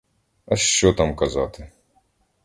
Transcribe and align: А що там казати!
А 0.45 0.55
що 0.55 0.93
там 0.93 1.15
казати! 1.15 1.71